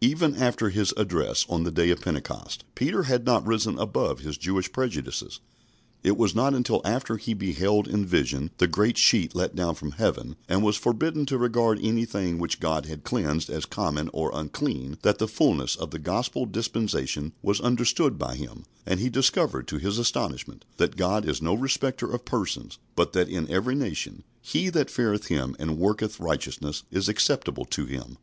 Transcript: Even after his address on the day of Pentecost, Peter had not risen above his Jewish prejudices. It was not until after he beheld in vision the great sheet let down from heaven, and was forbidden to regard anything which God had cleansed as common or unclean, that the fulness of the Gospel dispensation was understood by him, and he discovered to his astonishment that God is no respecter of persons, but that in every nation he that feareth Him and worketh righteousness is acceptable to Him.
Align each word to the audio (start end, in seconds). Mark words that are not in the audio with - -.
Even 0.00 0.34
after 0.34 0.70
his 0.70 0.92
address 0.96 1.46
on 1.48 1.62
the 1.62 1.70
day 1.70 1.90
of 1.90 2.00
Pentecost, 2.00 2.64
Peter 2.74 3.04
had 3.04 3.24
not 3.24 3.46
risen 3.46 3.78
above 3.78 4.18
his 4.18 4.36
Jewish 4.36 4.72
prejudices. 4.72 5.38
It 6.02 6.16
was 6.16 6.34
not 6.34 6.54
until 6.54 6.80
after 6.84 7.16
he 7.18 7.34
beheld 7.34 7.86
in 7.86 8.04
vision 8.04 8.50
the 8.58 8.66
great 8.66 8.98
sheet 8.98 9.36
let 9.36 9.54
down 9.54 9.76
from 9.76 9.92
heaven, 9.92 10.34
and 10.48 10.64
was 10.64 10.74
forbidden 10.76 11.24
to 11.26 11.38
regard 11.38 11.78
anything 11.80 12.40
which 12.40 12.58
God 12.58 12.86
had 12.86 13.04
cleansed 13.04 13.48
as 13.48 13.64
common 13.64 14.10
or 14.12 14.32
unclean, 14.34 14.98
that 15.02 15.18
the 15.18 15.28
fulness 15.28 15.76
of 15.76 15.92
the 15.92 16.00
Gospel 16.00 16.46
dispensation 16.46 17.30
was 17.40 17.60
understood 17.60 18.18
by 18.18 18.34
him, 18.34 18.64
and 18.86 18.98
he 18.98 19.08
discovered 19.08 19.68
to 19.68 19.78
his 19.78 19.98
astonishment 19.98 20.64
that 20.78 20.96
God 20.96 21.24
is 21.24 21.40
no 21.40 21.54
respecter 21.54 22.10
of 22.12 22.24
persons, 22.24 22.78
but 22.96 23.12
that 23.12 23.28
in 23.28 23.48
every 23.48 23.76
nation 23.76 24.24
he 24.40 24.68
that 24.68 24.90
feareth 24.90 25.26
Him 25.26 25.54
and 25.60 25.78
worketh 25.78 26.18
righteousness 26.18 26.82
is 26.90 27.08
acceptable 27.08 27.64
to 27.66 27.86
Him. 27.86 28.16